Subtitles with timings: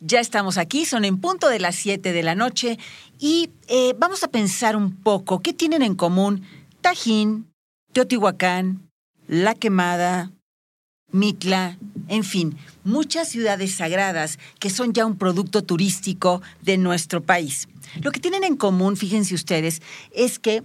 [0.00, 2.78] Ya estamos aquí, son en punto de las 7 de la noche
[3.18, 6.42] y eh, vamos a pensar un poco qué tienen en común
[6.82, 7.50] Tajín,
[7.92, 8.90] Teotihuacán,
[9.26, 10.32] La Quemada,
[11.12, 11.78] Mitla,
[12.08, 17.66] en fin, muchas ciudades sagradas que son ya un producto turístico de nuestro país.
[18.02, 19.80] Lo que tienen en común, fíjense ustedes,
[20.12, 20.62] es que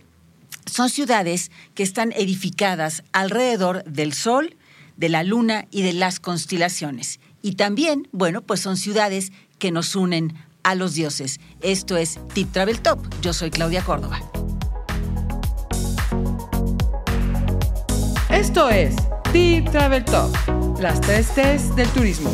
[0.66, 4.58] son ciudades que están edificadas alrededor del Sol,
[4.98, 7.20] de la Luna y de las constelaciones.
[7.42, 11.40] Y también, bueno, pues son ciudades que nos unen a los dioses.
[11.62, 13.00] Esto es Tip Travel Top.
[13.22, 14.22] Yo soy Claudia Córdoba.
[18.30, 18.96] Esto es
[19.32, 20.36] Tip Travel Top,
[20.80, 22.32] las tres T's del turismo.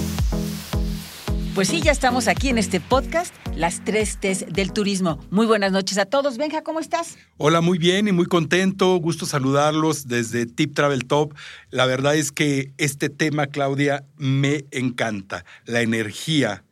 [1.57, 5.17] Pues sí, ya estamos aquí en este podcast, las tres T's del turismo.
[5.31, 6.37] Muy buenas noches a todos.
[6.37, 7.17] Benja, ¿cómo estás?
[7.37, 8.95] Hola, muy bien y muy contento.
[8.97, 11.33] Gusto saludarlos desde Tip Travel Top.
[11.71, 15.45] La verdad es que este tema, Claudia, me encanta.
[15.65, 16.63] La energía,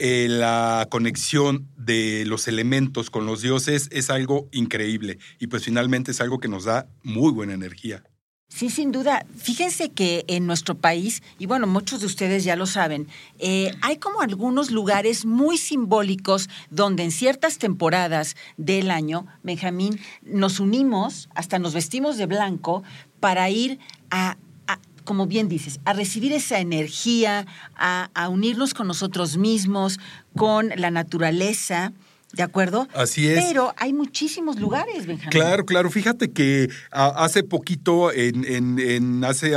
[0.00, 6.10] eh, la conexión de los elementos con los dioses es algo increíble y pues finalmente
[6.10, 8.02] es algo que nos da muy buena energía.
[8.48, 9.26] Sí, sin duda.
[9.36, 13.06] Fíjense que en nuestro país, y bueno, muchos de ustedes ya lo saben,
[13.38, 20.60] eh, hay como algunos lugares muy simbólicos donde en ciertas temporadas del año, Benjamín, nos
[20.60, 22.82] unimos, hasta nos vestimos de blanco
[23.20, 23.78] para ir
[24.10, 24.38] a,
[25.04, 27.46] como bien dices, a recibir esa energía,
[27.76, 30.00] a, a unirnos con nosotros mismos,
[30.34, 31.92] con la naturaleza.
[32.32, 32.86] ¿De acuerdo?
[32.94, 33.42] Así es.
[33.42, 35.30] Pero hay muchísimos lugares, Benjamín.
[35.30, 35.90] Claro, claro.
[35.90, 39.54] Fíjate que hace poquito, en, hace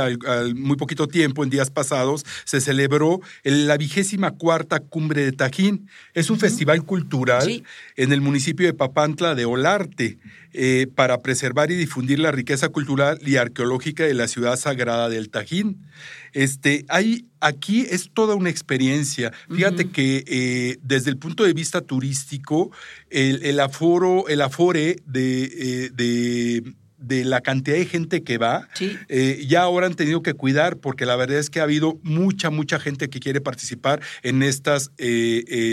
[0.54, 5.88] muy poquito tiempo, en días pasados, se celebró la vigésima cuarta cumbre de Tajín.
[6.14, 7.62] Es un festival cultural
[7.96, 10.18] en el municipio de Papantla de Olarte.
[10.54, 15.30] Eh, para preservar y difundir la riqueza cultural y arqueológica de la ciudad sagrada del
[15.30, 15.86] Tajín.
[16.34, 19.32] Este, hay, aquí es toda una experiencia.
[19.50, 22.70] Fíjate que eh, desde el punto de vista turístico,
[23.08, 26.62] el, aforo, el afore de, eh,
[26.98, 28.68] de la cantidad de gente que va,
[29.46, 32.78] ya ahora han tenido que cuidar porque la verdad es que ha habido mucha, mucha
[32.78, 34.90] gente que quiere participar en estas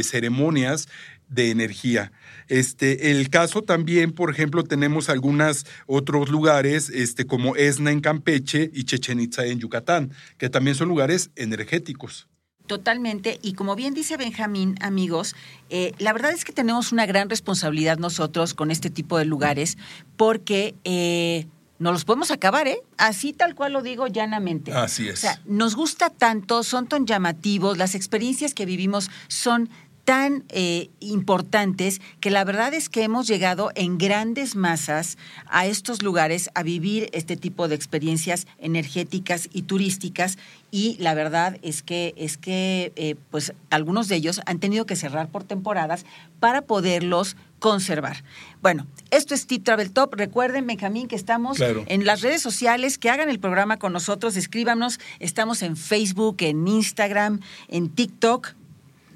[0.04, 0.88] ceremonias
[1.30, 2.12] de energía.
[2.48, 8.70] Este, el caso también, por ejemplo, tenemos algunos otros lugares, este, como Esna en Campeche
[8.74, 12.28] y Chechen Itza en Yucatán, que también son lugares energéticos.
[12.70, 13.40] Totalmente.
[13.42, 15.36] Y como bien dice Benjamín, amigos,
[15.72, 19.76] eh, la verdad es que tenemos una gran responsabilidad nosotros con este tipo de lugares
[20.18, 21.48] porque eh,
[21.80, 22.84] no los podemos acabar, ¿eh?
[22.98, 24.72] Así tal cual lo digo llanamente.
[24.72, 25.16] Así es.
[25.16, 29.70] O sea, nos gusta tanto, son tan llamativos, las experiencias que vivimos son
[30.10, 36.02] tan eh, importantes que la verdad es que hemos llegado en grandes masas a estos
[36.02, 40.40] lugares a vivir este tipo de experiencias energéticas y turísticas
[40.72, 44.96] y la verdad es que es que eh, pues algunos de ellos han tenido que
[44.96, 46.08] cerrar por temporadas
[46.40, 48.24] para poderlos conservar.
[48.64, 50.16] Bueno, esto es Tip Travel Top.
[50.16, 55.00] Recuerden, Benjamín, que estamos en las redes sociales, que hagan el programa con nosotros, escríbanos.
[55.20, 58.56] Estamos en Facebook, en Instagram, en TikTok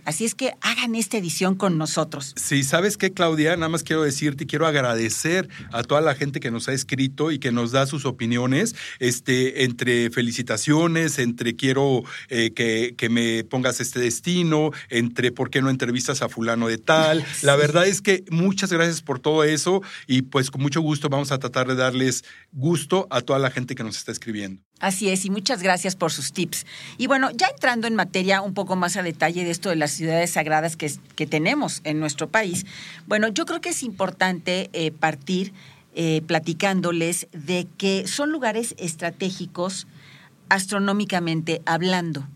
[0.06, 2.34] Así es que hagan esta edición con nosotros.
[2.36, 3.56] Sí, ¿sabes qué, Claudia?
[3.56, 7.40] Nada más quiero decirte quiero agradecer a toda la gente que nos ha escrito y
[7.40, 13.80] que nos da sus opiniones, este, entre felicitaciones, entre quiero eh, que, que, me pongas
[13.80, 17.24] este destino, entre por qué no entrevistas a fulano de tal.
[17.42, 21.32] La verdad es que muchas gracias por todo eso y pues con mucho gusto vamos
[21.32, 24.62] a tratar de darles gusto a toda la gente que nos está escribiendo.
[24.80, 26.66] Así es, y muchas gracias por sus tips.
[26.98, 29.92] Y bueno, ya entrando en materia un poco más a detalle de esto de las
[29.92, 32.66] ciudades sagradas que, que tenemos en nuestro país,
[33.08, 35.54] bueno, yo creo que es importante eh, partir
[35.96, 39.86] eh, platicándoles de que son lugares estratégicos
[40.50, 42.28] astronómicamente hablando,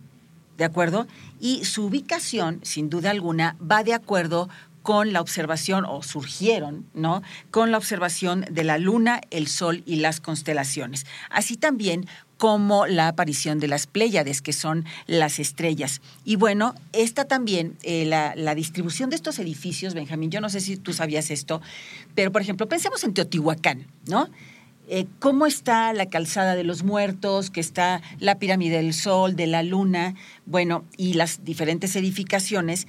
[0.58, 1.08] ¿de acuerdo?
[1.40, 4.48] Y su ubicación, sin duda alguna, va de acuerdo
[4.88, 7.22] con la observación, o surgieron, ¿no?
[7.52, 11.06] Con la observación de la luna, el sol y las constelaciones.
[11.30, 16.00] Así también como la aparición de las Pléyades, que son las estrellas.
[16.24, 20.78] Y bueno, esta también, eh, la, distribución de estos edificios, Benjamín, yo no sé si
[20.78, 21.62] tú sabías esto,
[22.16, 24.30] pero por ejemplo, pensemos en Teotihuacán, ¿no?
[24.88, 29.48] Eh, cómo está la calzada de los muertos, que está la pirámide del sol, de
[29.48, 30.16] la luna,
[30.46, 32.88] bueno, y las diferentes edificaciones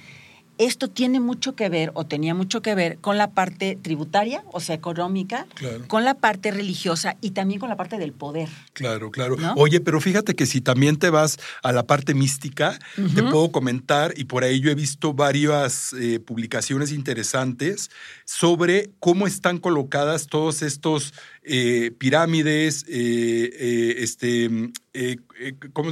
[0.59, 4.59] esto tiene mucho que ver o tenía mucho que ver con la parte tributaria, o
[4.59, 5.47] sea, económica,
[5.87, 8.49] con la parte religiosa y también con la parte del poder.
[8.73, 9.37] Claro, claro.
[9.55, 12.77] Oye, pero fíjate que si también te vas a la parte mística,
[13.15, 17.89] te puedo comentar, y por ahí yo he visto varias eh, publicaciones interesantes
[18.29, 24.51] sobre cómo están colocadas todos estos eh, pirámides, eh, eh, este,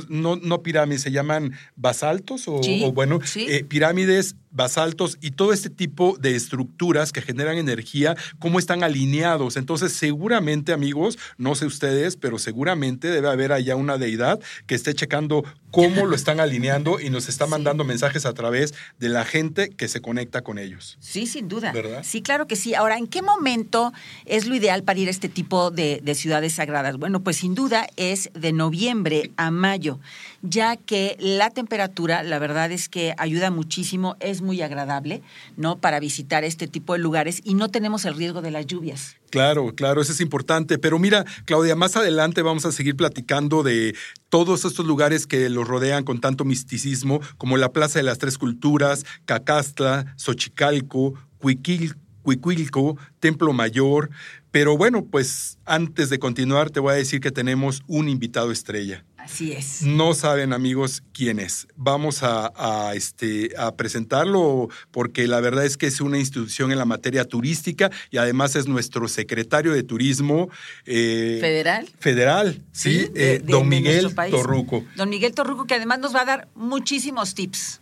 [0.07, 2.61] no, no pirámides, se llaman basaltos o,
[2.93, 3.19] bueno,
[3.67, 9.57] pirámides, basaltos y todo este tipo de estructuras que generan energía, cómo están alineados.
[9.57, 14.93] Entonces, seguramente, amigos, no sé ustedes, pero seguramente debe haber allá una deidad que esté
[14.93, 19.69] checando cómo lo están alineando y nos está mandando mensajes a través de la gente
[19.69, 20.97] que se conecta con ellos.
[20.99, 21.71] Sí, sin duda.
[21.71, 22.03] ¿verdad?
[22.03, 22.73] Sí, claro que sí.
[22.73, 23.93] Ahora, ¿en qué momento
[24.25, 26.97] es lo ideal para ir a este tipo de, ciudades sagradas?
[26.97, 29.99] Bueno, pues sin duda es de noviembre a mayo,
[30.41, 35.21] ya que la temperatura, la verdad es que ayuda muchísimo, es muy agradable,
[35.55, 35.77] ¿no?
[35.77, 39.17] Para visitar este tipo de lugares y no tenemos el riesgo de las lluvias.
[39.29, 40.77] Claro, claro, eso es importante.
[40.77, 43.95] Pero mira, Claudia, más adelante vamos a seguir platicando de
[44.29, 48.37] todos estos lugares que los rodean con tanto misticismo, como la Plaza de las Tres
[48.37, 54.09] Culturas, Cacastla, Xochicalco, Cuiquilco, Templo Mayor.
[54.51, 59.03] Pero bueno, pues antes de continuar, te voy a decir que tenemos un invitado estrella.
[59.27, 59.83] Así es.
[59.83, 61.67] No saben, amigos, quién es.
[61.75, 66.85] Vamos a, este, a presentarlo porque la verdad es que es una institución en la
[66.85, 70.47] materia turística y además es nuestro secretario de Turismo.
[70.85, 71.87] Eh, ¿Federal?
[71.99, 74.85] Federal, sí, eh, don Miguel Torruco.
[74.95, 77.81] Don Miguel Torruco, que además nos va a dar muchísimos tips.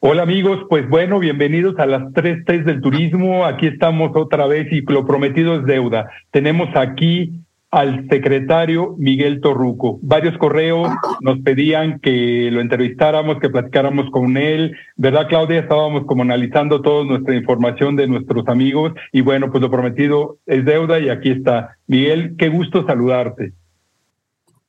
[0.00, 3.44] Hola amigos, pues bueno, bienvenidos a las tres T's del turismo.
[3.44, 6.10] Aquí estamos otra vez y lo prometido es deuda.
[6.30, 9.98] Tenemos aquí al secretario Miguel Torruco.
[10.02, 10.90] Varios correos
[11.22, 14.76] nos pedían que lo entrevistáramos, que platicáramos con él.
[14.96, 15.60] ¿Verdad, Claudia?
[15.60, 20.66] Estábamos como analizando toda nuestra información de nuestros amigos y bueno, pues lo prometido es
[20.66, 21.78] deuda y aquí está.
[21.86, 23.54] Miguel, qué gusto saludarte.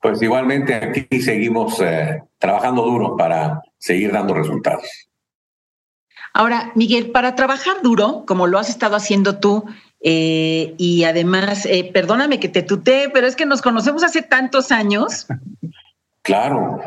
[0.02, 5.10] Pues igualmente aquí seguimos eh, trabajando duro para seguir dando resultados.
[6.34, 9.66] Ahora, Miguel, para trabajar duro, como lo has estado haciendo tú,
[10.06, 14.72] eh, y además, eh, perdóname que te tutee, pero es que nos conocemos hace tantos
[14.72, 15.28] años.
[16.26, 16.80] Claro.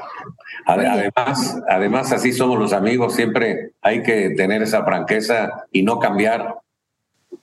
[0.64, 6.54] Además, además, así somos los amigos, siempre hay que tener esa franqueza y no cambiar.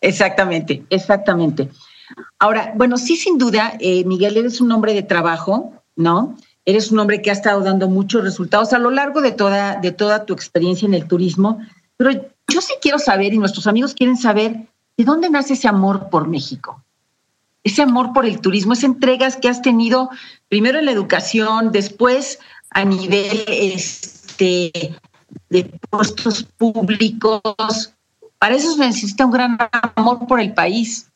[0.02, 1.70] Exactamente, exactamente.
[2.40, 6.36] Ahora, bueno, sí, sin duda, eh, Miguel, eres un hombre de trabajo, ¿no?
[6.66, 9.92] Eres un hombre que ha estado dando muchos resultados a lo largo de toda, de
[9.92, 11.60] toda tu experiencia en el turismo,
[11.96, 14.68] pero yo sí quiero saber, y nuestros amigos quieren saber,
[14.98, 16.84] ¿De dónde nace ese amor por México?
[17.64, 20.10] Ese amor por el turismo, esas entregas que has tenido
[20.50, 22.40] primero en la educación, después
[22.72, 24.96] a nivel este,
[25.50, 27.94] de puestos públicos.
[28.38, 29.58] Para eso se necesita un gran
[29.96, 31.10] amor por el país.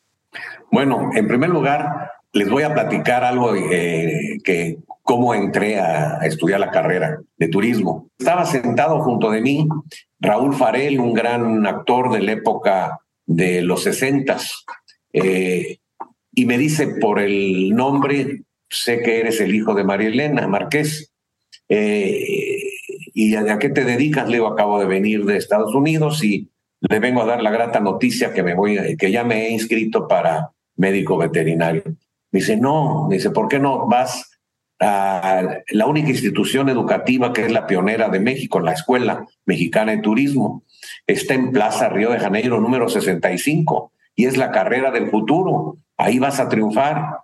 [0.71, 6.59] Bueno, en primer lugar, les voy a platicar algo eh, que cómo entré a, estudiar
[6.59, 8.09] la carrera de turismo.
[8.19, 9.67] Estaba sentado junto de mí
[10.19, 14.65] Raúl Farel, un gran actor de la época de los sesentas.
[15.13, 15.77] Eh,
[16.33, 21.13] y me dice por el nombre, sé que eres el hijo de María Elena Márquez.
[21.69, 22.63] Eh,
[23.13, 24.27] ¿Y a, qué te dedicas?
[24.27, 27.79] Le digo, acabo de venir de Estados Unidos y le vengo a dar la grata
[27.79, 31.83] noticia que me voy, que ya me he inscrito para médico veterinario.
[32.31, 34.31] Me dice, no, me dice, ¿por qué no vas
[34.79, 40.03] a la única institución educativa que es la pionera de México, la Escuela Mexicana de
[40.03, 40.63] Turismo?
[41.07, 45.77] Está en Plaza Río de Janeiro número 65 y es la carrera del futuro.
[45.95, 47.19] Ahí vas a triunfar.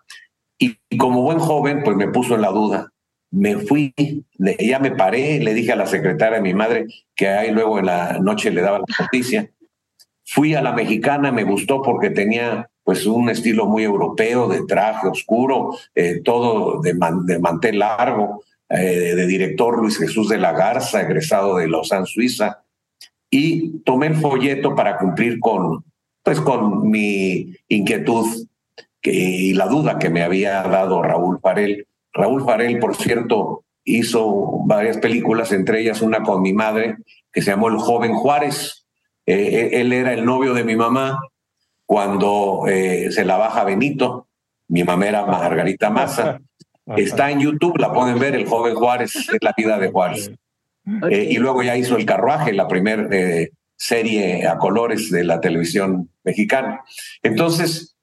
[0.57, 2.91] Y, como buen joven, pues me puso en la duda.
[3.31, 3.93] Me fui,
[4.37, 6.85] ya me paré, le dije a la secretaria de mi madre
[7.15, 9.49] que ahí luego en la noche le daba la noticia.
[10.23, 15.07] Fui a la mexicana, me gustó porque tenía pues un estilo muy europeo, de traje
[15.07, 21.57] oscuro, eh, todo de, mantel largo, eh, de director Luis Jesús de la Garza, egresado
[21.57, 22.63] de Lausanne, Suiza
[23.35, 25.83] y tomé el folleto para cumplir con,
[26.21, 28.27] pues, con mi inquietud
[29.01, 31.87] que, y la duda que me había dado Raúl Farel.
[32.13, 36.97] Raúl Farel, por cierto, hizo varias películas, entre ellas una con mi madre,
[37.31, 38.85] que se llamó El joven Juárez.
[39.25, 41.19] Eh, eh, él era el novio de mi mamá
[41.87, 44.27] cuando eh, se la baja Benito.
[44.67, 46.39] Mi mamá era Margarita Maza.
[46.95, 50.31] Está en YouTube, la pueden ver, El joven Juárez, es la vida de Juárez.
[51.09, 55.39] Eh, y luego ya hizo El Carruaje, la primera eh, serie a colores de la
[55.39, 56.81] televisión mexicana.
[57.21, 57.95] Entonces,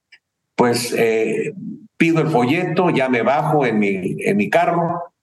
[0.55, 1.53] pues eh,
[1.97, 5.15] pido el folleto, ya me bajo en mi, en mi carro,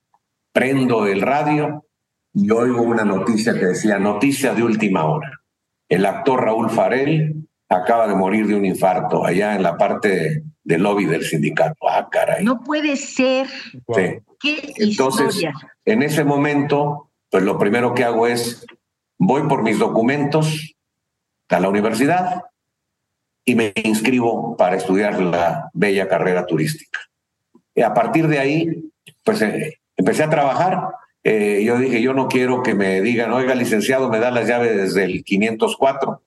[0.51, 1.85] prendo el radio
[2.33, 5.41] y oigo una noticia que decía, noticia de última hora.
[5.89, 10.81] El actor Raúl Farel acaba de morir de un infarto allá en la parte del
[10.83, 11.89] lobby del sindicato.
[11.89, 12.43] Ah, caray.
[12.43, 13.47] No puede ser.
[13.71, 14.19] Sí.
[14.39, 15.43] ¿Qué Entonces,
[15.85, 18.65] en ese momento pues lo primero que hago es,
[19.17, 20.75] voy por mis documentos
[21.49, 22.43] a la universidad
[23.45, 26.99] y me inscribo para estudiar la bella carrera turística.
[27.73, 28.91] Y a partir de ahí,
[29.23, 30.89] pues eh, empecé a trabajar.
[31.23, 34.75] Eh, yo dije, yo no quiero que me digan, oiga, licenciado, me da las llaves
[34.75, 36.21] desde el 504.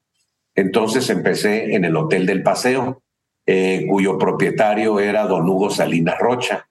[0.54, 3.02] Entonces empecé en el Hotel del Paseo,
[3.46, 6.68] eh, cuyo propietario era don Hugo Salinas Rocha,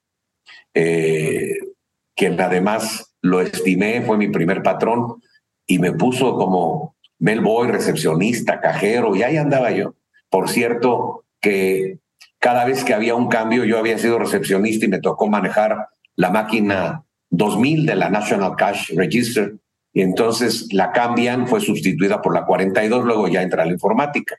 [0.74, 5.22] quien además lo estimé, fue mi primer patrón
[5.66, 9.96] y me puso como bellboy, recepcionista, cajero, y ahí andaba yo.
[10.30, 12.00] Por cierto, que
[12.40, 16.32] cada vez que había un cambio, yo había sido recepcionista y me tocó manejar la
[16.32, 19.56] máquina 2000 de la National Cash Register,
[19.92, 24.38] y entonces la cambian, fue sustituida por la 42, luego ya entra la informática.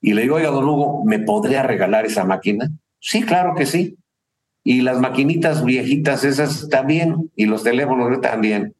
[0.00, 2.70] Y le digo, oiga, don Hugo, ¿me podría regalar esa máquina?
[3.00, 3.96] Sí, claro que sí.
[4.66, 8.74] Y las maquinitas viejitas esas también, y los teléfonos también.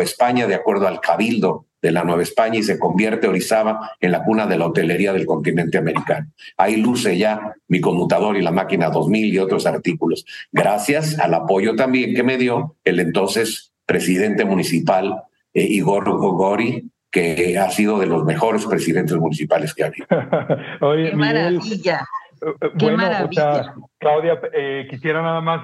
[0.03, 4.23] España de acuerdo al cabildo de la Nueva España y se convierte Orizaba en la
[4.23, 6.27] cuna de la hotelería del continente americano.
[6.55, 11.75] Ahí luce ya mi conmutador y la máquina 2000 y otros artículos, gracias al apoyo
[11.75, 15.23] también que me dio el entonces presidente municipal
[15.55, 20.07] eh, Igor Gogori, que ha sido de los mejores presidentes municipales que ha habido.
[21.09, 22.07] Qué maravilla.
[22.41, 25.61] Eh, eh, bueno, o sea, Claudia, eh, quisiera nada más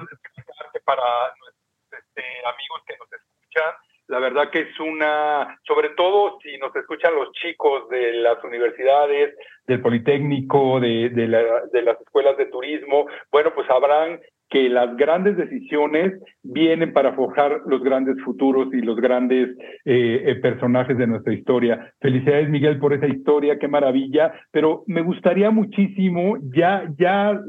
[0.84, 1.02] para
[1.40, 1.56] nuestros
[1.90, 3.74] este, amigos que nos escuchan,
[4.08, 9.34] la verdad que es una, sobre todo si nos escuchan los chicos de las universidades,
[9.66, 11.26] del Politécnico, de, de,
[11.72, 17.62] de las escuelas de turismo, bueno, pues sabrán que las grandes decisiones vienen para forjar
[17.66, 21.92] los grandes futuros y los grandes eh, eh, personajes de nuestra historia.
[22.00, 24.32] Felicidades, Miguel, por esa historia, qué maravilla.
[24.52, 27.40] Pero me gustaría muchísimo, ya, ya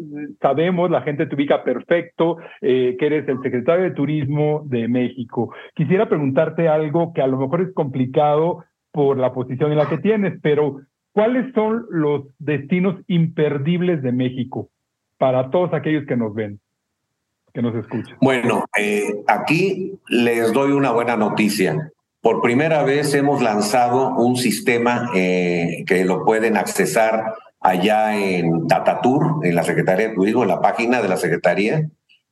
[0.41, 5.53] sabemos, la gente te ubica perfecto, eh, que eres el secretario de Turismo de México.
[5.75, 9.99] Quisiera preguntarte algo que a lo mejor es complicado por la posición en la que
[9.99, 14.69] tienes, pero ¿cuáles son los destinos imperdibles de México
[15.19, 16.59] para todos aquellos que nos ven?
[17.57, 17.73] Que nos
[18.21, 21.91] Bueno, eh, aquí les doy una buena noticia.
[22.21, 29.39] Por primera vez hemos lanzado un sistema eh, que lo pueden accesar allá en Datatur,
[29.43, 31.89] en la Secretaría de Turismo, en la página de la Secretaría,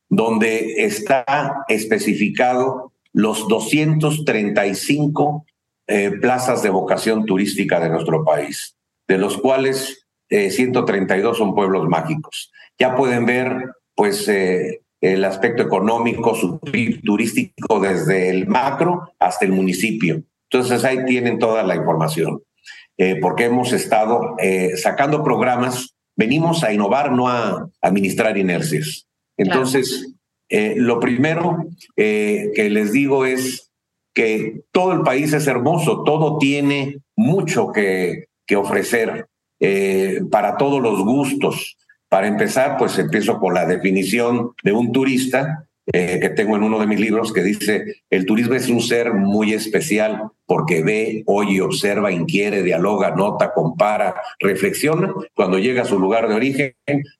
[0.09, 5.45] donde está especificado los 235
[5.87, 8.77] eh, plazas de vocación turística de nuestro país,
[9.07, 12.51] de los cuales 132 son pueblos mágicos.
[12.77, 14.27] Ya pueden ver, pues,
[15.13, 16.35] el aspecto económico,
[17.03, 20.23] turístico desde el macro hasta el municipio.
[20.49, 22.41] Entonces ahí tienen toda la información,
[22.97, 29.05] eh, porque hemos estado eh, sacando programas, venimos a innovar, no a administrar inercias.
[29.37, 30.13] Entonces,
[30.49, 33.71] eh, lo primero que les digo es
[34.13, 39.27] que todo el país es hermoso, todo tiene mucho que, que ofrecer
[40.31, 41.77] para todos los gustos.
[42.15, 46.79] Para empezar, pues empiezo con la definición de un turista eh, que tengo en uno
[46.79, 51.61] de mis libros que dice, el turismo es un ser muy especial porque ve, oye,
[51.61, 55.13] observa, inquiere, dialoga, nota, compara, reflexiona.
[55.35, 56.73] Cuando llega a su lugar de origen,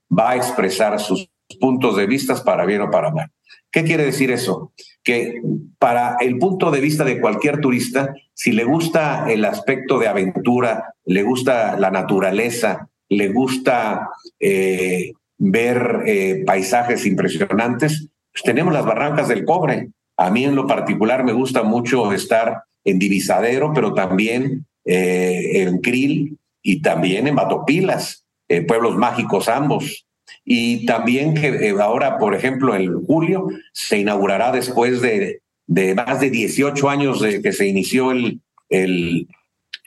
[0.10, 3.30] va a expresar sus puntos de vista para bien o para mal.
[3.70, 4.72] ¿Qué quiere decir eso?
[5.04, 5.42] Que
[5.78, 10.94] para el punto de vista de cualquier turista, si le gusta el aspecto de aventura,
[11.04, 14.10] le gusta la naturaleza, le gusta
[14.40, 19.90] eh, ver eh, paisajes impresionantes, pues tenemos las barrancas del cobre.
[20.18, 25.80] A mí en lo particular me gusta mucho estar en Divisadero, pero también eh, en
[25.80, 28.26] Krill y también en Batopilas,
[28.68, 30.06] pueblos mágicos ambos.
[30.44, 36.30] Y también que ahora, por ejemplo, en julio se inaugurará después de, de más de
[36.30, 39.28] 18 años de que se inició el,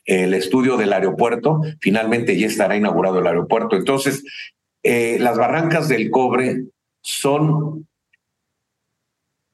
[0.09, 3.77] el estudio del aeropuerto, finalmente ya estará inaugurado el aeropuerto.
[3.77, 4.25] Entonces,
[4.83, 6.65] eh, las barrancas del cobre
[7.03, 7.87] son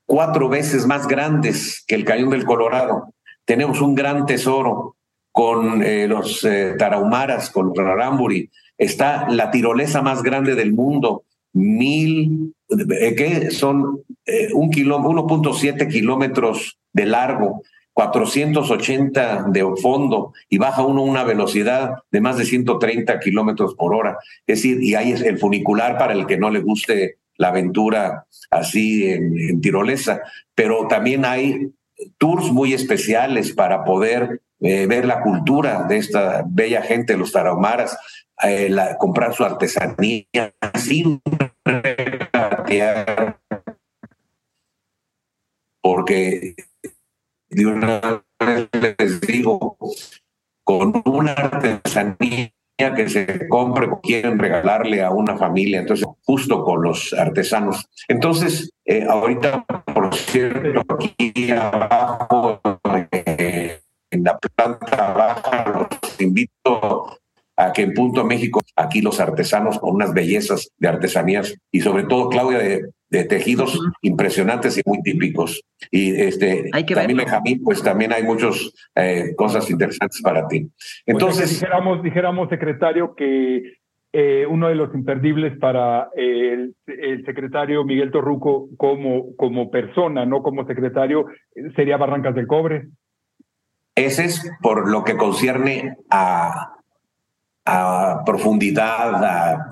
[0.06, 3.12] cuatro veces más grandes que el cañón del Colorado.
[3.44, 4.94] Tenemos un gran tesoro
[5.32, 8.49] con eh, los eh, tarahumaras, con los raramburi.
[8.78, 14.04] Está la tirolesa más grande del mundo, mil, que son
[14.54, 17.62] un 1.7 kilómetros de largo
[17.94, 24.18] 480 de fondo y baja uno una velocidad de más de 130 kilómetros por hora.
[24.46, 28.26] Es decir, y ahí es el funicular para el que no le guste la aventura
[28.50, 30.22] así en, tirolesa,
[30.54, 31.72] pero también hay
[32.18, 37.96] tours muy especiales para poder eh, ver la cultura de esta bella gente, los tarahumaras,
[38.42, 41.20] eh, comprar su artesanía sin
[45.80, 46.54] porque
[47.54, 48.68] de una vez
[48.99, 49.76] les digo,
[50.64, 52.52] con una artesanía
[52.96, 57.88] que se compre o quieren regalarle a una familia, entonces justo con los artesanos.
[58.08, 62.61] Entonces, eh, ahorita, por cierto, aquí abajo,
[63.12, 63.80] eh,
[64.11, 67.18] en la planta baja, los invito
[67.56, 72.04] a que en Punto México, aquí los artesanos con unas bellezas de artesanías y sobre
[72.04, 72.90] todo, Claudia, de,
[73.23, 75.62] tejidos impresionantes y muy típicos.
[75.92, 80.62] Y este, también Benjamín, pues también hay muchas eh, cosas interesantes para ti.
[80.62, 83.75] Pues Entonces, dijéramos, dijéramos, secretario, que
[84.12, 90.42] eh, uno de los imperdibles para el, el, secretario Miguel Torruco como, como persona, no
[90.42, 91.26] como secretario,
[91.76, 92.88] sería Barrancas del Cobre.
[93.94, 96.75] Ese es por lo que concierne a
[97.64, 99.71] a profundidad, a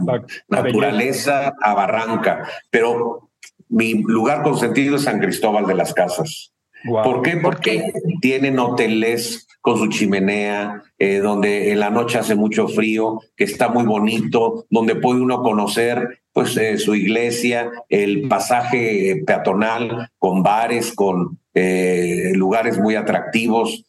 [0.49, 2.49] naturaleza, a barranca.
[2.71, 3.31] Pero
[3.73, 6.53] mi lugar consentido es San Cristóbal de las Casas.
[6.85, 7.37] ¿Por qué?
[7.37, 13.45] Porque tienen hoteles con su chimenea, eh, donde en la noche hace mucho frío, que
[13.45, 20.43] está muy bonito, donde puede uno conocer pues eh, su iglesia, el pasaje peatonal con
[20.43, 23.85] bares, con eh, lugares muy atractivos.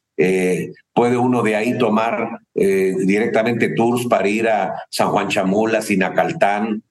[0.94, 6.84] puede uno de ahí tomar directamente tours para ir a San Juan Chamula, Sinacaltán,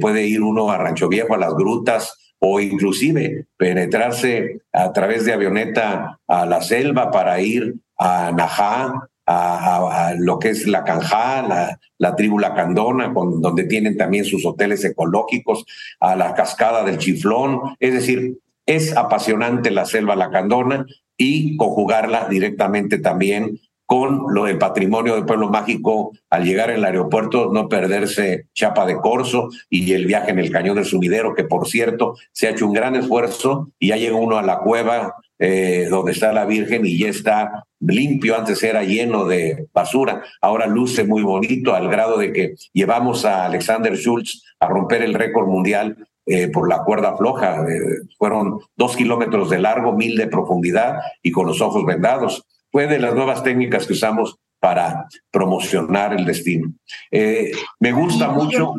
[0.00, 5.32] puede ir uno a Rancho Viejo, a las grutas, o inclusive penetrarse a través de
[5.32, 11.78] avioneta a la selva para ir a Najá, a, lo que es la Canjá, la,
[11.98, 15.64] la tribu Lacandona, con, donde tienen también sus hoteles ecológicos,
[16.00, 17.76] a la cascada del Chiflón.
[17.78, 20.84] Es decir, es apasionante la selva Lacandona
[21.16, 23.60] y conjugarla directamente también
[23.92, 28.96] con lo del patrimonio del pueblo mágico al llegar al aeropuerto, no perderse Chapa de
[28.96, 32.66] Corso y el viaje en el Cañón del Sumidero, que por cierto se ha hecho
[32.66, 36.86] un gran esfuerzo y ya llega uno a la cueva eh, donde está la Virgen
[36.86, 42.16] y ya está limpio, antes era lleno de basura, ahora luce muy bonito al grado
[42.16, 47.14] de que llevamos a Alexander Schultz a romper el récord mundial eh, por la cuerda
[47.18, 47.62] floja.
[47.68, 52.86] Eh, fueron dos kilómetros de largo, mil de profundidad y con los ojos vendados fue
[52.86, 56.72] de las nuevas técnicas que usamos para promocionar el destino.
[57.10, 58.74] Eh, me gusta mucho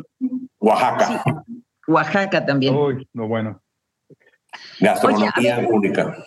[0.60, 1.24] Oaxaca.
[1.88, 2.76] Oaxaca también.
[2.76, 3.62] Uy, no bueno.
[4.80, 6.26] Gastronomía única.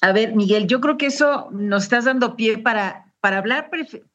[0.00, 3.70] A ver, Miguel, yo creo que eso nos estás dando pie para, para hablar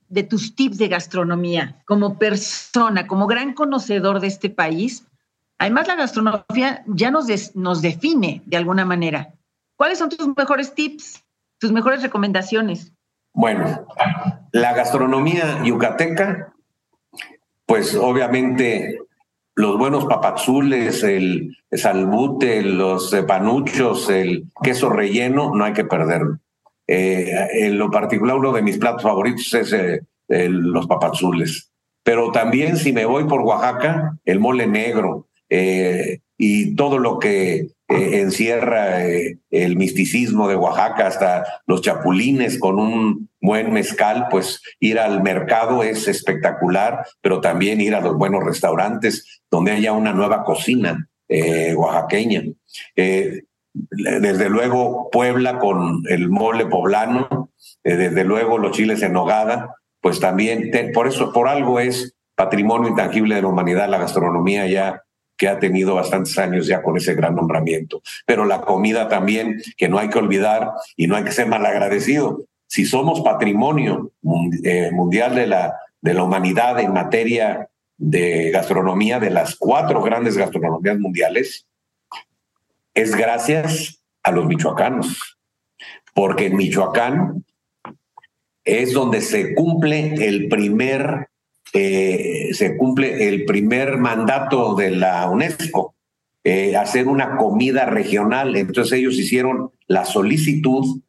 [0.08, 5.06] de tus tips de gastronomía como persona, como gran conocedor de este país.
[5.58, 9.34] Además, la gastronomía ya nos, nos define de alguna manera.
[9.76, 11.24] ¿Cuáles son tus mejores tips?
[11.60, 12.94] Tus mejores recomendaciones.
[13.34, 13.86] Bueno,
[14.52, 16.54] la gastronomía yucateca,
[17.66, 19.00] pues obviamente
[19.56, 26.40] los buenos papazules, el salbute, los panuchos, el queso relleno, no hay que perderlo.
[26.88, 30.02] Eh, en lo particular, uno de mis platos favoritos es eh,
[30.50, 31.72] los papazules.
[32.04, 37.68] Pero también si me voy por Oaxaca, el mole negro eh, y todo lo que
[37.90, 44.62] eh, encierra eh, el misticismo de Oaxaca, hasta los chapulines con un buen mezcal, pues
[44.80, 50.14] ir al mercado es espectacular, pero también ir a los buenos restaurantes donde haya una
[50.14, 52.44] nueva cocina eh, oaxaqueña.
[52.96, 57.50] desde luego Puebla con el mole poblano,
[57.84, 63.34] desde luego los chiles en nogada, pues también, por eso, por algo es patrimonio intangible
[63.34, 65.02] de la humanidad, la gastronomía ya
[65.40, 68.04] que ha tenido bastantes años ya con ese gran nombramiento.
[68.26, 72.44] Pero la comida también, que no hay que olvidar y no hay que ser malagradecido.
[72.68, 74.12] Si somos patrimonio
[74.64, 80.38] eh, mundial de la, de la humanidad en materia de gastronomía, de las cuatro grandes
[80.38, 81.66] gastronomías mundiales,
[82.94, 85.40] es gracias a los michoacanos.
[86.14, 87.46] Porque en Michoacán
[88.66, 91.30] es donde se cumple el primer
[91.74, 95.96] eh, se cumple el primer mandato de la UNESCO,
[96.44, 98.56] eh, hacer una comida regional.
[98.56, 101.02] Entonces ellos hicieron la solicitud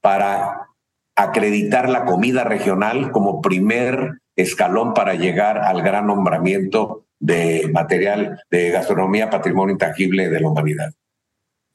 [0.00, 0.68] para
[1.14, 8.70] acreditar la comida regional como primer escalón para llegar al gran nombramiento de material de
[8.70, 10.92] gastronomía patrimonio intangible de la humanidad.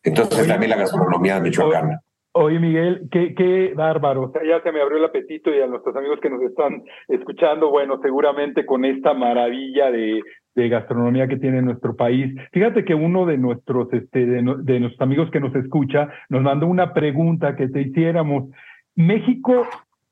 [0.04, 2.02] Entonces también la gastronomía michoacana.
[2.40, 4.26] Oye, Miguel, qué, bárbaro.
[4.26, 6.84] O sea, ya se me abrió el apetito y a nuestros amigos que nos están
[7.08, 10.22] escuchando, bueno, seguramente con esta maravilla de,
[10.56, 12.36] gastronomía que tiene nuestro país.
[12.52, 16.94] Fíjate que uno de nuestros, este, de nuestros amigos que nos escucha nos mandó una
[16.94, 18.50] pregunta que te hiciéramos.
[18.96, 19.68] ¿México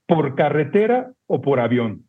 [0.07, 2.05] por carretera o por avión?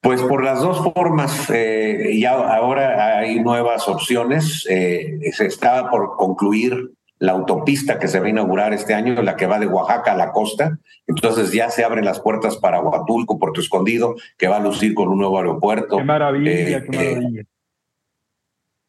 [0.00, 4.64] Pues por las dos formas, eh, ya ahora hay nuevas opciones.
[4.70, 9.36] Eh, se está por concluir la autopista que se va a inaugurar este año, la
[9.36, 10.78] que va de Oaxaca a la costa.
[11.06, 15.08] Entonces ya se abren las puertas para Huatulco, Puerto Escondido, que va a lucir con
[15.08, 15.96] un nuevo aeropuerto.
[15.96, 17.42] Qué maravilla, qué eh, maravilla.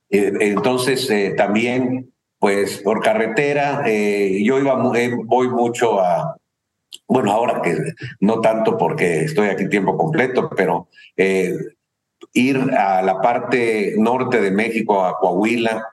[0.10, 6.36] entonces también, pues por carretera, yo iba, voy mucho a,
[7.08, 7.76] bueno, ahora que
[8.20, 10.88] no tanto porque estoy aquí tiempo completo, pero
[11.18, 11.56] eh,
[12.34, 15.88] ir a la parte norte de México, a Coahuila,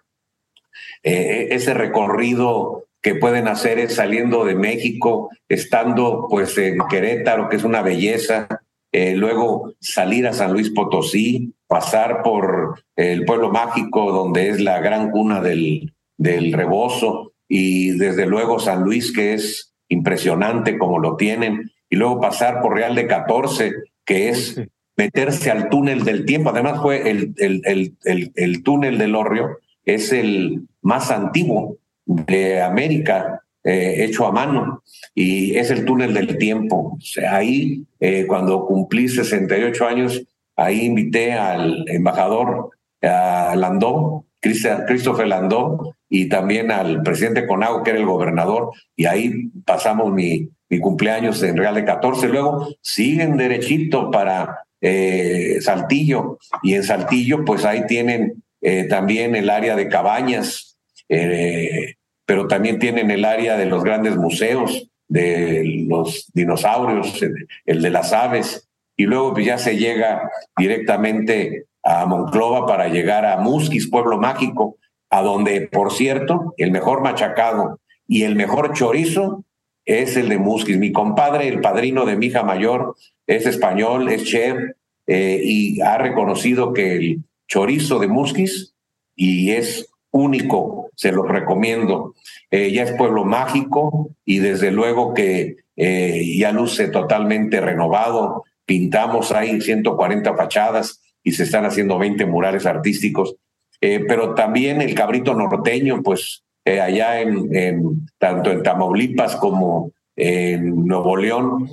[1.02, 7.56] eh, ese recorrido que pueden hacer es saliendo de México, estando pues en Querétaro, que
[7.56, 8.48] es una belleza,
[8.92, 14.80] eh, luego salir a San Luis Potosí, pasar por el pueblo mágico donde es la
[14.80, 21.16] gran cuna del, del rebozo y desde luego San Luis que es impresionante como lo
[21.16, 23.72] tienen, y luego pasar por Real de 14,
[24.04, 24.60] que es
[24.96, 26.50] meterse al túnel del tiempo.
[26.50, 27.62] Además fue el, el,
[28.04, 34.82] el, el, túnel del Orrio, es el más antiguo de América, eh, hecho a mano,
[35.14, 36.98] y es el túnel del tiempo.
[37.28, 40.22] ahí, eh, cuando cumplí 68 años,
[40.56, 42.70] ahí invité al embajador
[43.02, 49.50] a Landó, Christopher Landó, y también al presidente Conago, que era el gobernador, y ahí
[49.64, 52.28] pasamos mi, mi cumpleaños en Real de 14.
[52.28, 59.50] Luego siguen derechito para eh, Saltillo, y en Saltillo, pues ahí tienen eh, también el
[59.50, 66.30] área de cabañas, eh, pero también tienen el área de los grandes museos, de los
[66.34, 67.20] dinosaurios,
[67.64, 73.24] el de las aves, y luego pues, ya se llega directamente a Monclova para llegar
[73.24, 74.76] a Musquis, pueblo mágico,
[75.10, 79.44] a donde, por cierto, el mejor machacado y el mejor chorizo
[79.84, 80.78] es el de Musquis.
[80.78, 84.56] Mi compadre, el padrino de mi hija mayor, es español, es chef
[85.06, 88.74] eh, y ha reconocido que el chorizo de Musquis
[89.14, 92.14] y es único, se lo recomiendo.
[92.50, 98.44] Eh, ya es pueblo mágico y desde luego que eh, ya luce totalmente renovado.
[98.64, 103.36] Pintamos ahí 140 fachadas y se están haciendo 20 murales artísticos
[103.80, 111.16] eh, pero también el cabrito norteño, pues allá en, tanto en Tamaulipas como en Nuevo
[111.16, 111.68] León.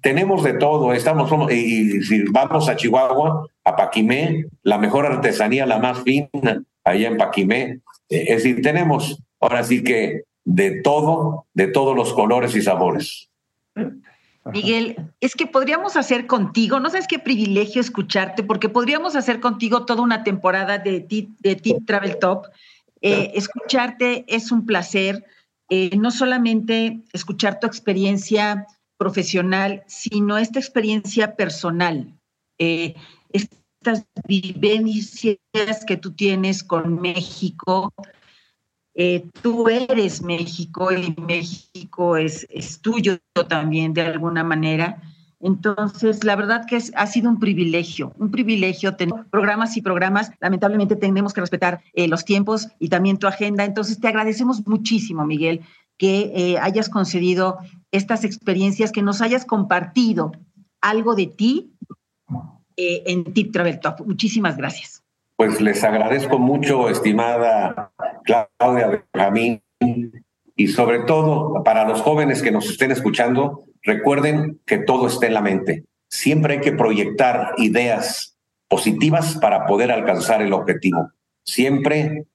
[0.00, 5.78] tenemos de todo, estamos, y si vamos a Chihuahua, a Paquimé, la mejor artesanía, la
[5.78, 7.80] más fina, allá en Paquimé.
[8.08, 13.28] Eh, es decir, tenemos ahora sí que de todo, de todos los colores y sabores.
[14.52, 19.84] Miguel, es que podríamos hacer contigo, no sabes qué privilegio escucharte, porque podríamos hacer contigo
[19.84, 22.46] toda una temporada de Tip, de tip Travel Top.
[23.00, 25.24] Eh, escucharte es un placer,
[25.68, 32.14] eh, no solamente escuchar tu experiencia profesional, sino esta experiencia personal,
[32.58, 32.94] eh,
[33.32, 35.38] estas vivencias
[35.86, 37.92] que tú tienes con México,
[38.94, 43.18] eh, tú eres México y México es, es, tuyo
[43.48, 45.02] también de alguna manera.
[45.40, 50.30] Entonces, la verdad que ha sido un privilegio, un privilegio tener programas y programas.
[50.40, 53.64] Lamentablemente tenemos que respetar eh, los tiempos y también tu agenda.
[53.64, 55.62] Entonces, te agradecemos muchísimo, Miguel,
[55.98, 57.58] que eh, hayas concedido
[57.90, 60.32] estas experiencias, que nos hayas compartido
[60.80, 61.71] algo de ti
[62.76, 64.00] en Tip Travel Top.
[64.06, 65.02] Muchísimas gracias.
[65.36, 67.92] Pues les agradezco mucho, estimada
[68.24, 69.62] Claudia Benjamín,
[70.56, 75.34] y sobre todo para los jóvenes que nos estén escuchando, recuerden que todo está en
[75.34, 75.84] la mente.
[76.08, 78.36] Siempre hay que proyectar ideas
[78.68, 81.10] positivas para poder alcanzar el objetivo.
[81.44, 82.26] Siempre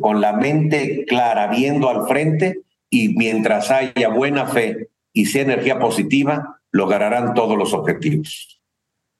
[0.00, 5.78] con la mente clara, viendo al frente y mientras haya buena fe y sea energía
[5.78, 8.59] positiva, lograrán todos los objetivos.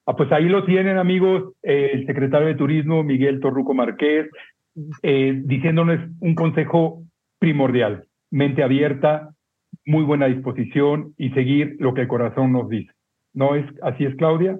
[0.06, 4.28] Ah, pues ahí lo tienen, amigos, eh, el secretario de Turismo, Miguel Torruco Márquez,
[5.02, 7.02] eh, diciéndonos un consejo
[7.38, 9.30] primordial, mente abierta,
[9.84, 12.92] muy buena disposición y seguir lo que el corazón nos dice.
[13.32, 14.58] ¿No es así es, Claudia?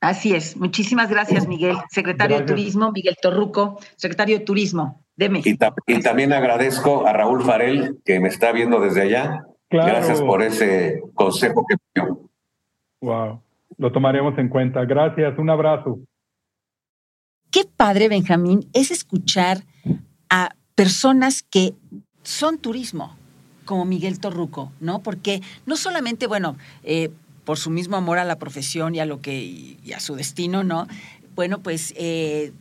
[0.00, 0.56] Así es.
[0.56, 1.76] Muchísimas gracias, Miguel.
[1.90, 5.04] Secretario de Turismo, Miguel Torruco, secretario de Turismo.
[5.16, 5.40] Deme.
[5.44, 5.56] Y,
[5.86, 9.46] y, también agradezco a Raúl Farel, que me está viendo desde allá.
[9.70, 12.20] Gracias por ese consejo que me dio.
[13.00, 13.42] Wow.
[13.78, 14.84] Lo tomaremos en cuenta.
[14.84, 16.00] Gracias, un abrazo.
[17.50, 19.64] Qué padre, Benjamín, es escuchar
[20.28, 21.74] a personas que
[22.22, 23.16] son turismo,
[23.64, 25.02] como Miguel Torruco, ¿no?
[25.02, 27.10] Porque no solamente, bueno, eh,
[27.44, 30.64] por su mismo amor a la profesión y a lo que y a su destino,
[30.64, 30.86] ¿no?
[31.34, 32.52] Bueno, pues eh,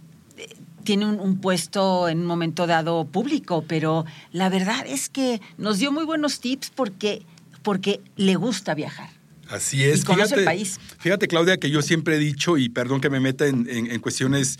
[0.84, 5.80] tiene un, un, puesto en un momento dado público, pero la verdad es que nos
[5.80, 7.24] dio muy buenos tips porque,
[7.64, 9.15] porque le gusta viajar.
[9.50, 10.02] Así es.
[10.02, 10.80] Y conoce fíjate, el país.
[11.00, 14.00] Fíjate, Claudia, que yo siempre he dicho, y perdón que me meta en, en, en
[14.00, 14.58] cuestiones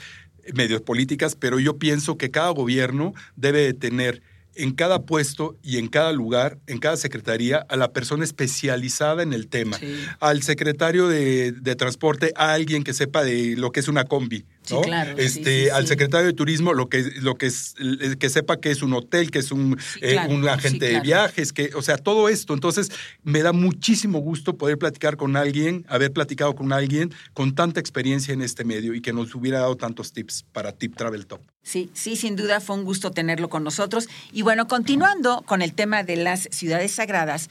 [0.54, 4.22] medios políticas, pero yo pienso que cada gobierno debe de tener
[4.56, 9.34] en cada puesto y en cada lugar, en cada secretaría, a la persona especializada en
[9.34, 9.78] el tema.
[9.78, 9.98] Sí.
[10.20, 14.46] Al secretario de, de, transporte, a alguien que sepa de lo que es una combi.
[14.70, 14.80] ¿No?
[14.80, 17.76] Sí, claro, este, sí, al secretario de turismo, lo que, lo que es,
[18.20, 21.54] que sepa que es un hotel, que es un, claro, eh, un agente de viajes,
[21.54, 22.54] que, o sea, todo esto.
[22.54, 22.92] Entonces,
[23.24, 28.34] me da muchísimo gusto poder platicar con alguien, haber platicado con alguien con tanta experiencia
[28.34, 31.42] en este medio y que nos hubiera dado tantos tips para Tip Travel Top.
[31.64, 34.08] Sí, sí, sin duda fue un gusto tenerlo con nosotros.
[34.32, 37.50] Y bueno, continuando con el tema de las ciudades sagradas.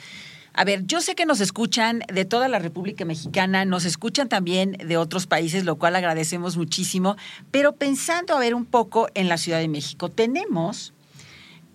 [0.56, 4.72] A ver, yo sé que nos escuchan de toda la República Mexicana, nos escuchan también
[4.72, 7.16] de otros países, lo cual agradecemos muchísimo,
[7.50, 10.94] pero pensando a ver un poco en la Ciudad de México, tenemos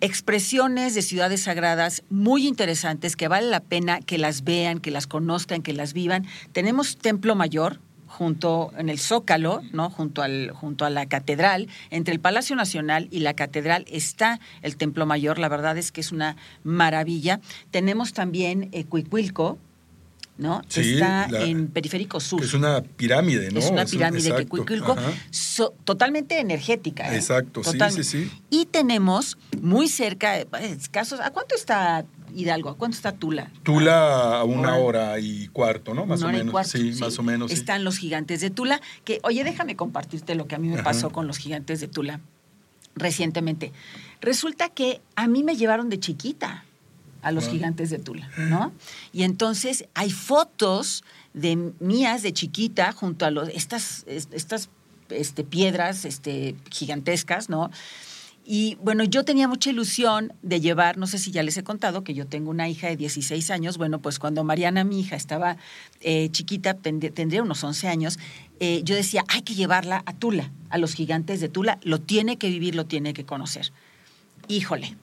[0.00, 5.06] expresiones de ciudades sagradas muy interesantes que vale la pena que las vean, que las
[5.06, 6.26] conozcan, que las vivan.
[6.52, 9.88] Tenemos Templo Mayor, junto en el Zócalo, ¿no?
[9.88, 14.76] junto, al, junto a la catedral, entre el Palacio Nacional y la catedral está el
[14.76, 17.40] Templo Mayor, la verdad es que es una maravilla.
[17.70, 19.58] Tenemos también eh, Cuicuilco,
[20.38, 20.62] ¿no?
[20.68, 22.42] Sí, está la, en Periférico Sur.
[22.42, 23.60] Es una pirámide, ¿no?
[23.60, 24.96] Es una pirámide que Cuicuilco,
[25.30, 27.12] so, totalmente energética.
[27.12, 27.16] ¿eh?
[27.16, 28.30] Exacto, sí, sí, sí.
[28.50, 32.70] Y tenemos muy cerca, escasos, ¿a cuánto está Hidalgo?
[32.70, 33.50] ¿A cuánto está Tula?
[33.62, 36.06] Tula a una hora y cuarto, ¿no?
[36.06, 36.50] Más una o hora menos.
[36.50, 37.50] Y cuarto, sí, más o menos.
[37.50, 37.84] Están sí.
[37.84, 40.84] los gigantes de Tula, que, oye, déjame compartirte lo que a mí me Ajá.
[40.84, 42.20] pasó con los gigantes de Tula
[42.94, 43.72] recientemente.
[44.20, 46.64] Resulta que a mí me llevaron de chiquita
[47.22, 47.50] a los Ah.
[47.50, 48.72] gigantes de Tula, ¿no?
[49.12, 54.68] Y entonces hay fotos de mías de chiquita junto a los, estas, estas
[55.10, 57.70] este, piedras este, gigantescas, ¿no?
[58.44, 62.02] Y bueno, yo tenía mucha ilusión de llevar, no sé si ya les he contado,
[62.02, 63.78] que yo tengo una hija de 16 años.
[63.78, 65.56] Bueno, pues cuando Mariana, mi hija, estaba
[66.00, 68.18] eh, chiquita, tend tendría unos 11 años,
[68.58, 72.38] eh, yo decía, hay que llevarla a Tula, a los gigantes de Tula, lo tiene
[72.38, 73.72] que vivir, lo tiene que conocer.
[74.48, 74.96] Híjole,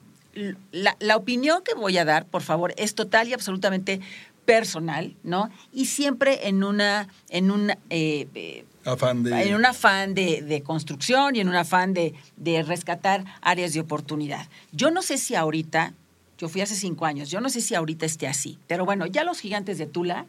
[0.72, 4.00] la, la, opinión que voy a dar, por favor, es total y absolutamente
[4.44, 5.50] personal, ¿no?
[5.72, 9.42] Y siempre en una, en un eh, afán de...
[9.42, 13.80] en un afán de, de, construcción y en un afán de, de rescatar áreas de
[13.80, 14.48] oportunidad.
[14.72, 15.92] Yo no sé si ahorita,
[16.38, 19.24] yo fui hace cinco años, yo no sé si ahorita esté así, pero bueno, ya
[19.24, 20.26] los gigantes de Tula,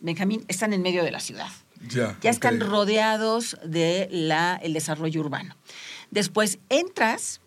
[0.00, 1.48] Benjamín, están en medio de la ciudad.
[1.88, 2.68] Ya, ya están okay.
[2.68, 5.56] rodeados del de el desarrollo urbano.
[6.10, 7.40] Después entras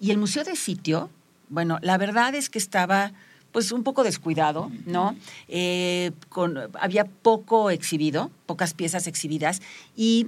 [0.00, 1.10] y el museo de sitio,
[1.48, 3.12] bueno, la verdad es que estaba
[3.56, 5.16] pues un poco descuidado, ¿no?
[5.48, 9.62] Eh, con, había poco exhibido, pocas piezas exhibidas
[9.96, 10.26] y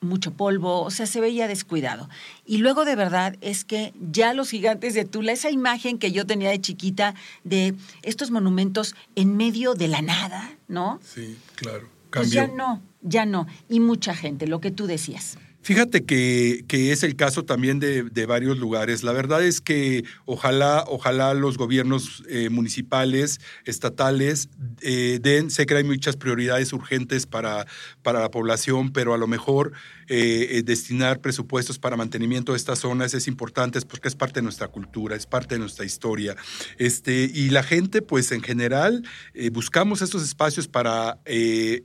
[0.00, 2.08] mucho polvo, o sea, se veía descuidado.
[2.46, 6.24] Y luego de verdad es que ya los gigantes de Tula, esa imagen que yo
[6.24, 7.14] tenía de chiquita
[7.44, 11.00] de estos monumentos en medio de la nada, ¿no?
[11.04, 11.86] Sí, claro.
[12.08, 12.22] Cambió.
[12.22, 13.46] Pues ya no, ya no.
[13.68, 15.36] Y mucha gente, lo que tú decías.
[15.62, 19.02] Fíjate que, que, es el caso también de, de, varios lugares.
[19.02, 24.48] La verdad es que ojalá, ojalá los gobiernos eh, municipales, estatales,
[24.80, 27.66] eh, den, sé que hay muchas prioridades urgentes para,
[28.02, 29.72] para la población, pero a lo mejor
[30.08, 34.68] eh, destinar presupuestos para mantenimiento de estas zonas es importante porque es parte de nuestra
[34.68, 36.36] cultura, es parte de nuestra historia.
[36.78, 39.04] Este, y la gente, pues en general,
[39.52, 41.18] buscamos estos espacios para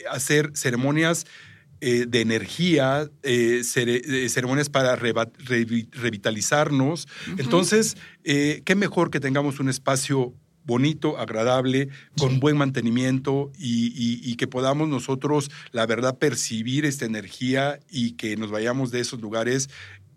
[0.09, 1.25] hacer ceremonias
[1.81, 7.05] eh, de energía, eh, cere ceremonias para re re revitalizarnos.
[7.05, 7.39] Uh -huh.
[7.39, 10.33] Entonces, eh, qué mejor que tengamos un espacio
[10.65, 12.39] bonito, agradable, con sí.
[12.39, 18.35] buen mantenimiento y, y, y, que podamos nosotros, la verdad, percibir esta energía y que
[18.35, 19.69] nos vayamos de esos lugares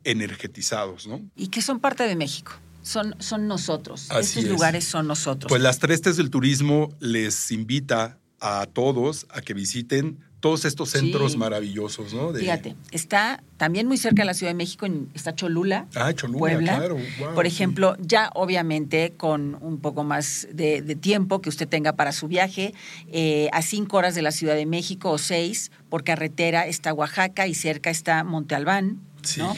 [0.05, 1.21] energetizados, ¿no?
[1.37, 2.53] Y que son parte de México.
[2.83, 4.11] Son, son nosotros.
[4.11, 4.51] Así Estos es.
[4.51, 5.49] lugares son nosotros.
[5.51, 10.91] Pues las tres T's del turismo les invita a todos a que visiten todos estos
[10.91, 11.39] centros Sí.
[11.39, 12.33] maravillosos, ¿no?
[12.33, 15.87] De- Fíjate, está también muy cerca de la Ciudad de México, en- está Cholula.
[15.97, 16.77] Ah, Cholula, Puebla.
[16.77, 16.97] claro.
[17.19, 17.53] wow, Por sí.
[17.55, 22.29] ejemplo, ya obviamente con un poco más de, de tiempo que usted tenga para su
[22.29, 22.73] viaje,
[23.11, 27.47] eh, a cinco horas de la Ciudad de México o seis, por carretera está Oaxaca
[27.49, 29.57] y cerca está Monte Albán, Sí, ¿no?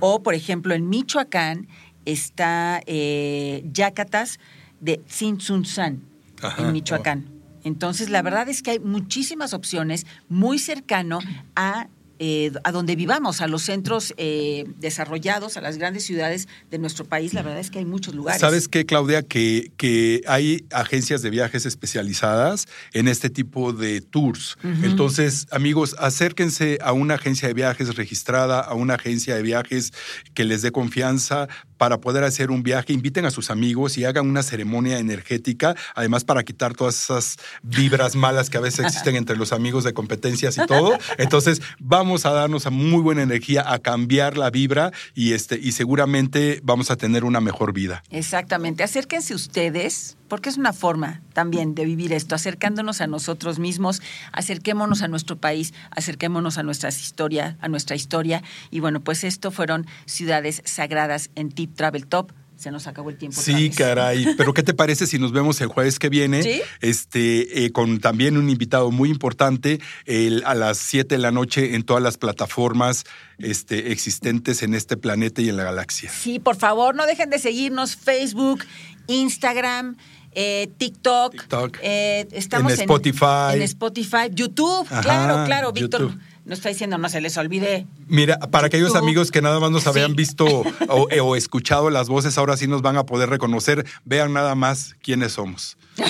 [0.00, 1.66] O, por ejemplo, en Michoacán
[2.04, 4.38] está eh, Yacatas
[4.80, 6.02] de Tzintzuntzan,
[6.42, 7.37] Ajá, en Michoacán.
[7.64, 11.20] Entonces, la verdad es que hay muchísimas opciones muy cercano
[11.56, 11.88] a
[12.20, 17.04] eh, a donde vivamos, a los centros eh, desarrollados, a las grandes ciudades de nuestro
[17.04, 17.32] país.
[17.32, 18.40] La verdad es que hay muchos lugares.
[18.40, 19.22] ¿Sabes qué, Claudia?
[19.22, 24.58] Que, que hay agencias de viajes especializadas en este tipo de tours.
[24.82, 29.92] Entonces, amigos, acérquense a una agencia de viajes registrada, a una agencia de viajes
[30.34, 31.46] que les dé confianza
[31.78, 32.92] para poder hacer un viaje.
[32.92, 38.14] Inviten a sus amigos y hagan una ceremonia energética, además para quitar todas esas vibras
[38.14, 40.98] malas que a veces existen entre los amigos de competencias y todo.
[41.16, 45.72] Entonces, vamos a darnos a muy buena energía, a cambiar la vibra y, este, y
[45.72, 48.02] seguramente vamos a tener una mejor vida.
[48.10, 48.82] Exactamente.
[48.82, 54.00] Acérquense ustedes, porque es una forma también de vivir esto, acercándonos a nosotros mismos,
[54.32, 58.42] acerquémonos a nuestro país, acerquémonos a nuestra historia, a nuestra historia.
[58.70, 62.32] Y bueno, pues esto fueron ciudades sagradas en Tip Travel Top.
[62.56, 63.40] Se nos acabó el tiempo.
[63.40, 64.34] Sí, caray.
[64.36, 66.42] Pero ¿qué te parece si nos vemos el jueves que viene?
[66.42, 66.60] ¿Sí?
[66.80, 71.76] Este, eh, con también un invitado muy importante el- a las 7 de la noche
[71.76, 73.04] en todas las plataformas
[73.38, 76.10] este, existentes en este planeta y en la galaxia.
[76.10, 78.64] Sí, por favor, no dejen de seguirnos Facebook,
[79.06, 79.96] Instagram,
[80.40, 81.32] eh, TikTok.
[81.32, 81.78] TikTok.
[81.82, 83.54] eh, estamos En Spotify.
[83.54, 84.86] En Spotify, YouTube.
[84.88, 86.00] Ajá, claro, claro, Víctor.
[86.02, 86.20] YouTube.
[86.44, 87.86] Nos está diciendo, no se les olvide.
[88.06, 90.16] Mira, para aquellos amigos que nada más nos habían Sí.
[90.16, 90.46] visto
[90.88, 93.84] o, eh, o escuchado las voces, ahora sí nos van a poder reconocer.
[94.04, 95.76] Vean nada más quiénes somos.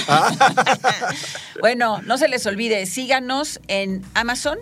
[1.60, 4.58] Bueno, no se les olvide, síganos en Amazon,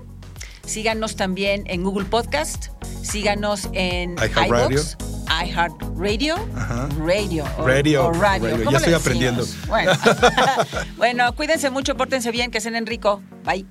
[0.64, 2.68] síganos también en Google Podcast,
[3.02, 5.15] síganos en iHeartRadio.
[5.26, 6.36] iHeartRadio.
[7.04, 8.48] Radio, o, Radio, o radio.
[8.48, 8.64] radio.
[8.64, 9.00] ¿Cómo Ya estoy decimos?
[9.00, 9.44] aprendiendo.
[9.68, 9.92] Bueno.
[10.96, 13.22] bueno, cuídense mucho, pórtense bien, que cenen rico.
[13.44, 13.66] Bye.